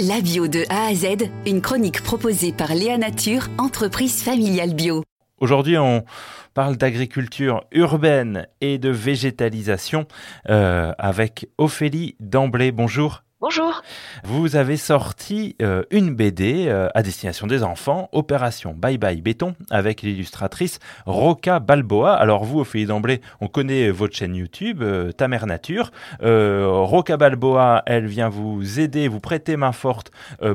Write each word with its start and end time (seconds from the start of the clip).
La 0.00 0.20
bio 0.20 0.48
de 0.48 0.64
A 0.70 0.86
à 0.86 0.94
Z, 0.94 1.30
une 1.46 1.60
chronique 1.60 2.02
proposée 2.02 2.52
par 2.52 2.74
Léa 2.74 2.98
Nature, 2.98 3.46
entreprise 3.58 4.24
familiale 4.24 4.74
bio. 4.74 5.04
Aujourd'hui, 5.38 5.78
on 5.78 6.04
parle 6.52 6.76
d'agriculture 6.76 7.64
urbaine 7.70 8.48
et 8.60 8.78
de 8.78 8.88
végétalisation 8.88 10.08
euh, 10.50 10.92
avec 10.98 11.48
Ophélie 11.58 12.16
D'Emblay. 12.18 12.72
Bonjour. 12.72 13.23
Bonjour. 13.46 13.82
Vous 14.22 14.56
avez 14.56 14.78
sorti 14.78 15.54
euh, 15.60 15.82
une 15.90 16.14
BD 16.14 16.64
euh, 16.66 16.88
à 16.94 17.02
destination 17.02 17.46
des 17.46 17.62
enfants, 17.62 18.08
Opération 18.12 18.72
Bye 18.72 18.96
Bye 18.96 19.20
Béton, 19.20 19.54
avec 19.70 20.00
l'illustratrice 20.00 20.78
Roca 21.04 21.60
Balboa. 21.60 22.14
Alors 22.14 22.44
vous, 22.44 22.60
Ophélie 22.60 22.86
d'emblée, 22.86 23.20
on 23.42 23.48
connaît 23.48 23.90
votre 23.90 24.16
chaîne 24.16 24.34
YouTube, 24.34 24.80
euh, 24.80 25.12
Ta 25.12 25.28
Mère 25.28 25.44
Nature. 25.44 25.90
Roca 26.22 27.18
Balboa, 27.18 27.82
elle 27.84 28.06
vient 28.06 28.30
vous 28.30 28.80
aider, 28.80 29.08
vous 29.08 29.20
prêter 29.20 29.58
main 29.58 29.72
forte 29.72 30.10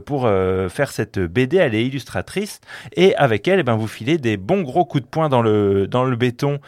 pour 0.08 0.24
faire 0.24 0.92
cette 0.92 1.20
BD. 1.20 1.57
Elle 1.57 1.76
est 1.76 1.86
illustratrice 1.86 2.60
et 2.96 3.15
avec 3.18 3.48
elle, 3.48 3.60
eh 3.60 3.64
ben, 3.64 3.76
vous 3.76 3.87
filez 3.87 4.18
des 4.18 4.36
bons 4.36 4.62
gros 4.62 4.86
coups 4.86 5.04
de 5.04 5.10
poing 5.10 5.29
dans 5.29 5.43
le, 5.43 5.86
dans 5.86 6.06
le 6.06 6.15
béton 6.15 6.60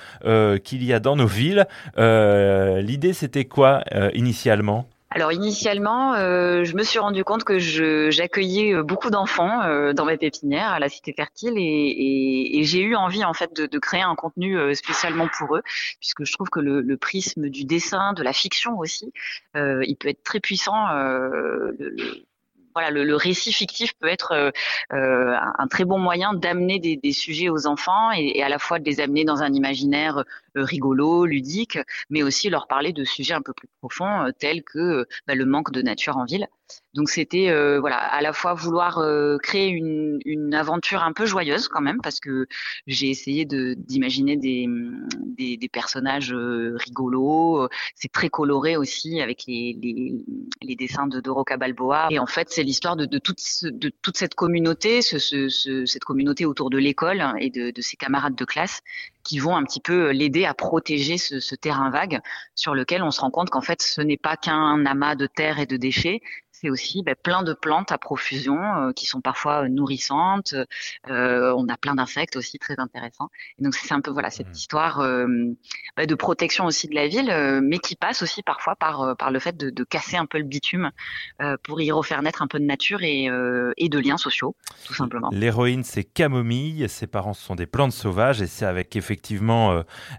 qu'il 0.64 0.84
y 0.84 0.94
a 0.94 1.00
dans 1.00 1.16
nos 1.16 1.26
villes. 1.26 1.66
L'idée, 1.98 3.14
c'était 3.14 3.46
quoi 3.46 3.84
initialement? 4.14 4.91
Alors 5.14 5.34
initialement, 5.34 6.14
euh, 6.14 6.64
je 6.64 6.74
me 6.74 6.84
suis 6.84 6.98
rendu 6.98 7.26
compte 7.26 7.44
que 7.44 7.60
j'accueillais 7.60 8.74
euh, 8.74 8.82
beaucoup 8.82 9.10
d'enfants 9.10 9.62
euh, 9.64 9.92
dans 9.92 10.06
ma 10.06 10.16
pépinière 10.16 10.70
à 10.70 10.80
la 10.80 10.88
Cité 10.88 11.12
Fertile 11.12 11.56
et, 11.58 12.60
et, 12.60 12.64
j'ai 12.64 12.80
eu 12.80 12.96
envie 12.96 13.26
en 13.26 13.34
fait 13.34 13.54
de, 13.54 13.66
de, 13.66 13.80
créer 13.80 14.02
un 14.02 14.16
contenu 14.16 14.74
spécialement 14.74 15.28
pour 15.38 15.58
eux, 15.58 15.64
puisque 16.00 16.24
je 16.24 16.32
trouve 16.32 16.50
que 16.50 16.62
le, 16.62 16.80
le 16.80 16.96
prisme 16.96 17.50
du 17.50 17.66
dessin, 17.66 18.14
de 18.14 18.24
la 18.24 18.32
fiction 18.32 18.78
aussi, 18.78 19.12
il 19.56 19.96
peut 20.00 20.08
être 20.08 20.24
très 20.24 20.40
puissant. 20.40 20.88
Le, 20.88 21.76
voilà, 22.74 22.90
le, 22.90 23.16
récit 23.16 23.52
fictif 23.54 23.94
peut 24.00 24.08
être 24.08 24.32
euh, 24.32 24.52
euh 24.94 25.36
un 25.58 25.68
très 25.68 25.86
bon 25.86 25.98
moyen 25.98 26.34
d'amener 26.34 26.80
des, 26.80 27.12
sujets 27.12 27.50
aux 27.50 27.68
enfants 27.68 28.12
et, 28.12 28.42
à 28.42 28.50
la 28.50 28.60
fois 28.60 28.80
de 28.80 28.86
les 28.86 29.00
amener 29.00 29.26
dans 29.26 29.44
un 29.44 29.54
imaginaire 29.54 30.24
euh, 30.58 30.64
rigolo, 30.64 31.26
ludique, 31.26 31.78
mais 32.10 32.24
aussi 32.24 32.50
leur 32.50 32.68
parler 32.68 32.94
de 32.94 33.04
sujets 33.04 33.34
un 33.34 33.42
peu 33.42 33.54
plus 33.54 33.68
profonds 33.80 34.32
tels 34.40 34.64
que 34.64 35.08
bah, 35.28 35.36
le 35.36 35.46
manque 35.46 35.72
de 35.72 35.82
nature 35.82 36.18
en 36.18 36.26
ville. 36.26 36.48
Donc 36.94 37.10
c'était 37.10 37.50
euh, 37.50 37.82
à 37.84 38.22
la 38.22 38.34
fois 38.34 38.54
vouloir 38.54 38.98
euh, 39.00 39.38
créer 39.38 39.70
une, 39.70 40.20
aventure 40.54 41.02
un 41.02 41.14
peu 41.14 41.26
joyeuse 41.26 41.70
quand 41.70 41.80
même 41.80 42.00
parce 42.04 42.20
que 42.20 42.46
j'ai 42.86 43.10
essayé 43.10 43.46
d'imaginer 43.46 44.36
des, 44.36 44.68
des 45.38 45.70
personnages 45.70 46.34
euh, 46.34 46.76
rigolos. 46.76 47.70
C'est 47.96 48.12
très 48.12 48.30
coloré 48.30 48.76
aussi 48.76 49.22
avec 49.22 49.46
les, 49.48 49.78
les, 50.62 50.76
dessins 50.76 51.08
de, 51.08 51.22
de 51.22 51.30
Roca 51.30 51.56
Balboa. 51.56 52.10
Et 52.12 52.20
en 52.20 52.26
fait 52.26 52.50
c'est 52.50 52.64
l'histoire 52.64 52.98
de, 52.98 53.06
de, 53.06 53.18
toute 53.18 53.40
de 53.64 53.90
toute 54.02 54.18
cette 54.18 54.36
communauté, 54.36 55.02
ce, 55.02 55.20
ce, 55.20 55.86
cette 55.86 56.04
communauté 56.04 56.46
autour 56.46 56.70
de 56.70 56.78
l'école 56.78 57.24
et 57.40 57.50
de, 57.50 57.72
de 57.72 57.82
ses 57.82 57.96
camarades 57.96 58.36
de 58.36 58.46
classe 58.46 58.82
qui 59.24 59.40
vont 59.40 59.56
un 59.56 59.64
petit 59.64 59.80
peu 59.80 60.12
l'aider 60.12 60.46
à 60.46 60.54
protéger 60.54 61.18
ce, 61.18 61.40
ce 61.40 61.56
terrain 61.56 61.90
vague 61.90 62.20
sur 62.56 62.76
lequel 62.76 63.04
on 63.04 63.12
se 63.12 63.22
rend 63.22 63.32
compte 63.32 63.50
qu'en 63.50 63.62
fait 63.62 63.82
ce 63.82 64.02
n'est 64.02 64.18
pas 64.18 64.38
qu'un 64.38 64.86
amas 64.86 65.16
de 65.16 65.28
terre 65.28 65.60
et 65.60 65.66
de 65.66 65.78
déchets, 65.78 66.22
c'est 66.62 66.70
aussi 66.70 67.02
ben, 67.04 67.16
plein 67.22 67.44
de 67.44 67.54
plantes 67.54 67.92
à 67.92 67.98
profusion 67.98 68.58
euh, 68.62 68.92
qui 68.92 69.08
sont 69.08 69.22
parfois 69.22 69.64
euh, 69.64 69.68
nourrissantes. 69.68 70.54
Euh, 71.10 71.54
on 71.58 71.68
a 71.68 71.78
plein 71.78 71.96
d'insectes 71.96 72.36
aussi 72.36 72.60
très 72.60 72.80
intéressants. 72.80 73.30
Et 73.58 73.64
donc 73.64 73.74
c'est 73.74 73.94
un 73.94 74.02
peu 74.02 74.12
voilà 74.12 74.30
cette 74.30 74.50
mmh. 74.50 74.52
histoire 74.52 74.98
ben, 75.00 76.06
de 76.06 76.16
protection 76.16 76.66
aussi 76.66 76.88
de 76.88 76.96
la 76.96 77.08
ville, 77.08 77.62
mais 77.64 77.80
qui 77.80 77.96
passe 77.96 78.22
aussi 78.22 78.44
parfois 78.44 78.76
par 78.76 79.16
par 79.18 79.32
le 79.32 79.40
fait 79.40 79.58
de, 79.58 79.70
de 79.70 79.84
casser 79.84 80.18
un 80.18 80.26
peu 80.26 80.38
le 80.38 80.44
bitume 80.44 80.92
pour 81.64 81.82
y 81.82 81.92
refaire 81.92 82.22
naître 82.22 82.42
un 82.42 82.48
peu 82.48 82.60
de 82.60 82.66
nature 82.66 83.02
et, 83.02 83.30
et 83.78 83.90
de 83.90 84.00
liens 84.00 84.18
sociaux, 84.18 84.56
tout 84.86 84.94
simplement. 84.94 85.30
L'héroïne 85.32 85.84
c'est 85.84 86.04
Camomille. 86.04 86.88
Ses 86.90 87.08
parents 87.08 87.34
sont 87.34 87.56
des 87.56 87.66
plantes 87.66 87.94
sauvages 87.94 88.42
et 88.42 88.48
c'est 88.48 88.66
avec 88.66 88.96
effectivement 88.96 89.11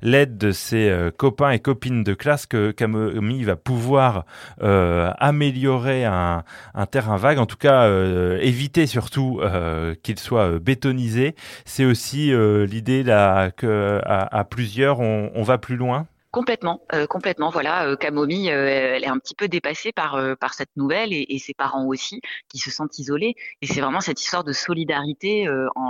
l'aide 0.03 0.39
de 0.39 0.51
ses 0.51 1.11
copains 1.17 1.51
et 1.51 1.59
copines 1.59 2.05
de 2.05 2.15
classe 2.15 2.47
que 2.47 2.71
Camomille 2.71 3.45
va 3.45 3.57
pouvoir 3.57 4.25
améliorer 4.61 6.05
un 6.05 6.45
terrain 6.91 7.17
vague, 7.17 7.39
en 7.39 7.47
tout 7.47 7.57
cas 7.57 7.85
euh, 7.85 8.39
éviter 8.41 8.87
surtout 8.87 9.41
euh, 9.43 9.95
qu'il 10.03 10.19
soit 10.19 10.53
euh, 10.53 10.59
bétonisé. 10.59 11.35
C'est 11.65 11.85
aussi 11.85 12.33
l'idée 12.33 13.03
là 13.03 13.51
que 13.51 14.01
à, 14.05 14.45
plusieurs 14.45 15.01
on 15.01 15.43
va 15.43 15.59
plus 15.59 15.77
loin. 15.77 16.07
Complètement, 16.33 16.81
euh, 16.95 17.07
complètement. 17.07 17.51
Voilà, 17.51 17.87
euh, 17.87 17.95
Camomille, 17.95 18.51
euh, 18.51 18.95
elle 18.97 19.05
est 19.05 19.09
un 19.09 19.19
petit 19.19 19.35
peu 19.35 19.49
dépassée 19.49 19.93
par 19.93 20.19
par 20.39 20.55
cette 20.55 20.71
nouvelle 20.77 21.13
et, 21.13 21.39
ses 21.39 21.53
parents 21.53 21.85
aussi, 21.87 22.23
qui 22.49 22.59
se 22.59 22.71
sentent 22.71 22.99
isolés. 22.99 23.35
Et 23.61 23.67
c'est 23.67 23.83
vraiment 23.83 24.01
cette 24.01 24.19
histoire 24.19 24.43
de 24.43 24.53
solidarité 24.53 25.47
en, 25.77 25.83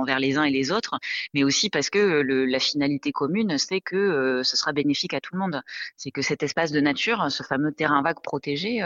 envers 0.00 0.20
les 0.20 0.38
uns 0.38 0.44
et 0.44 0.50
les 0.50 0.70
autres, 0.70 1.00
mais 1.34 1.42
aussi 1.42 1.68
parce 1.68 1.90
que 1.90 1.98
le, 1.98 2.44
la 2.44 2.60
finalité 2.60 3.10
commune, 3.10 3.58
c'est 3.58 3.80
que 3.80 4.42
ce 4.44 4.56
sera 4.56 4.72
bénéfique 4.72 5.14
à 5.14 5.20
tout 5.20 5.34
le 5.34 5.40
monde. 5.40 5.62
C'est 5.96 6.12
que 6.12 6.22
cet 6.22 6.44
espace 6.44 6.70
de 6.70 6.80
nature, 6.80 7.30
ce 7.30 7.42
fameux 7.42 7.72
terrain 7.72 8.02
vague 8.02 8.20
protégé, 8.22 8.80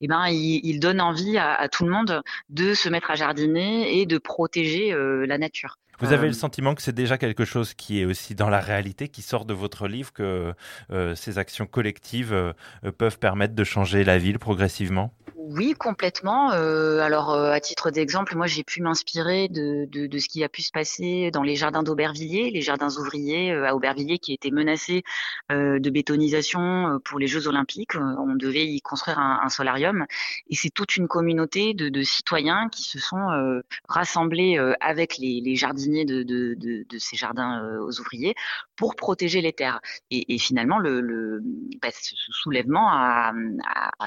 eh 0.00 0.06
ben, 0.08 0.28
il, 0.28 0.60
il, 0.64 0.80
donne 0.80 1.00
envie 1.02 1.36
à, 1.36 1.52
à, 1.54 1.68
tout 1.68 1.84
le 1.84 1.90
monde 1.90 2.22
de 2.48 2.72
se 2.72 2.88
mettre 2.88 3.10
à 3.10 3.16
jardiner 3.16 4.00
et 4.00 4.06
de 4.06 4.16
protéger 4.18 4.94
la 4.94 5.36
nature. 5.38 5.76
Vous 6.00 6.12
avez 6.12 6.28
le 6.28 6.32
sentiment 6.32 6.74
que 6.74 6.82
c'est 6.82 6.94
déjà 6.94 7.18
quelque 7.18 7.44
chose 7.44 7.74
qui 7.74 8.00
est 8.00 8.04
aussi 8.04 8.34
dans 8.34 8.48
la 8.48 8.60
réalité, 8.60 9.08
qui 9.08 9.22
sort 9.22 9.44
de 9.44 9.54
votre 9.54 9.88
livre, 9.88 10.12
que 10.12 10.54
euh, 10.90 11.14
ces 11.14 11.38
actions 11.38 11.66
collectives 11.66 12.32
euh, 12.32 12.52
peuvent 12.96 13.18
permettre 13.18 13.54
de 13.54 13.64
changer 13.64 14.04
la 14.04 14.18
ville 14.18 14.38
progressivement? 14.38 15.12
Oui, 15.50 15.72
complètement. 15.72 16.52
Euh, 16.52 16.98
alors, 17.00 17.30
euh, 17.30 17.52
à 17.52 17.60
titre 17.60 17.90
d'exemple, 17.90 18.36
moi, 18.36 18.46
j'ai 18.46 18.64
pu 18.64 18.82
m'inspirer 18.82 19.48
de, 19.48 19.88
ce 20.18 20.28
qui 20.28 20.44
a 20.44 20.48
pu 20.50 20.60
se 20.60 20.70
passer 20.70 21.30
dans 21.30 21.42
les 21.42 21.56
jardins 21.56 21.82
d'Aubervilliers, 21.82 22.50
les 22.50 22.60
jardins 22.60 22.90
ouvriers 22.98 23.50
euh, 23.50 23.66
à 23.66 23.74
Aubervilliers 23.74 24.18
qui 24.18 24.34
étaient 24.34 24.50
menacés 24.50 25.04
de 25.48 25.90
bétonisation 25.90 27.00
pour 27.04 27.18
les 27.18 27.26
Jeux 27.26 27.48
Olympiques. 27.48 27.94
On 27.96 28.34
devait 28.34 28.66
y 28.66 28.80
construire 28.82 29.18
un, 29.18 29.48
solarium, 29.48 30.04
et 30.50 30.54
c'est 30.54 30.68
toute 30.68 30.96
une 30.96 31.08
communauté 31.08 31.72
de, 31.72 32.02
citoyens 32.02 32.68
qui 32.68 32.82
se 32.82 32.98
sont 32.98 33.62
rassemblés 33.88 34.58
avec 34.80 35.16
les, 35.16 35.56
jardiniers 35.56 36.04
de, 36.04 36.84
ces 36.98 37.16
jardins 37.16 37.78
aux 37.80 38.00
ouvriers 38.00 38.34
pour 38.76 38.96
protéger 38.96 39.40
les 39.40 39.52
terres. 39.52 39.80
Et, 40.10 40.38
finalement, 40.38 40.78
le, 40.78 41.40
bah, 41.80 41.88
ce 41.92 42.14
soulèvement 42.32 42.88
a 42.90 43.32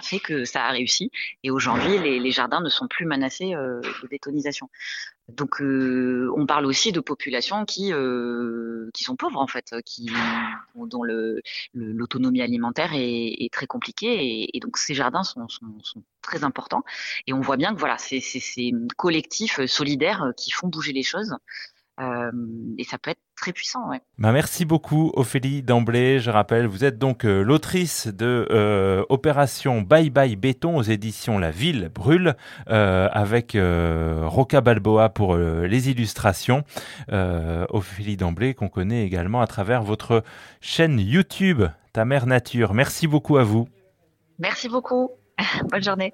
fait 0.01 0.19
que 0.19 0.45
ça 0.45 0.65
a 0.65 0.71
réussi 0.71 1.09
et 1.43 1.51
aujourd'hui, 1.51 1.97
les, 1.97 2.31
jardins 2.31 2.61
ne 2.61 2.69
sont 2.69 2.87
plus 2.87 3.05
menacés 3.05 3.55
euh, 3.55 3.81
de 4.01 4.07
bétonisation. 4.07 4.69
Donc, 5.27 5.61
euh, 5.61 6.31
on 6.35 6.45
parle 6.45 6.65
aussi 6.65 6.91
de 6.91 6.99
populations 6.99 7.65
qui 7.65 7.93
euh, 7.93 8.89
qui 8.93 9.03
sont 9.03 9.15
pauvres 9.15 9.39
en 9.39 9.47
fait, 9.47 9.73
qui 9.85 10.09
dont 10.75 11.03
le 11.03 11.41
l'autonomie 11.73 12.41
alimentaire 12.41 12.91
est, 12.93 13.49
très 13.51 13.67
compliquée 13.67 14.49
et, 14.53 14.59
donc 14.59 14.77
ces 14.77 14.93
jardins 14.93 15.23
sont, 15.23 15.47
sont, 15.47 16.03
très 16.21 16.43
importants. 16.43 16.83
Et 17.27 17.33
on 17.33 17.41
voit 17.41 17.57
bien 17.57 17.73
que 17.73 17.79
voilà, 17.79 17.97
c'est 17.97 18.19
ces 18.19 18.73
collectifs 18.97 19.65
solidaires 19.65 20.33
qui 20.37 20.51
font 20.51 20.67
bouger 20.67 20.93
les 20.93 21.03
choses. 21.03 21.35
Euh, 21.99 22.31
et 22.77 22.83
ça 22.83 22.97
peut 22.97 23.11
être 23.11 23.21
très 23.35 23.51
puissant. 23.51 23.87
Ouais. 23.89 24.01
Bah 24.17 24.31
merci 24.31 24.65
beaucoup 24.65 25.11
Ophélie 25.15 25.61
D'Emblay. 25.61 26.19
Je 26.19 26.31
rappelle, 26.31 26.65
vous 26.65 26.83
êtes 26.83 26.97
donc 26.97 27.25
euh, 27.25 27.43
l'autrice 27.43 28.07
de 28.07 28.47
euh, 28.49 29.03
Opération 29.09 29.81
Bye 29.81 30.09
Bye 30.09 30.35
Béton 30.35 30.77
aux 30.77 30.83
éditions 30.83 31.37
La 31.37 31.51
Ville 31.51 31.91
Brûle 31.93 32.35
avec 32.67 33.57
Roca 33.57 34.61
Balboa 34.61 35.09
pour 35.09 35.35
les 35.35 35.89
illustrations. 35.89 36.63
Ophélie 37.09 38.17
D'Emblay 38.17 38.53
qu'on 38.53 38.69
connaît 38.69 39.05
également 39.05 39.41
à 39.41 39.47
travers 39.47 39.83
votre 39.83 40.23
chaîne 40.61 40.99
YouTube 40.99 41.63
Ta 41.93 42.05
Mère 42.05 42.25
Nature. 42.25 42.73
Merci 42.73 43.07
beaucoup 43.07 43.37
à 43.37 43.43
vous. 43.43 43.67
Merci 44.39 44.69
beaucoup. 44.69 45.11
Bonne 45.71 45.83
journée. 45.83 46.13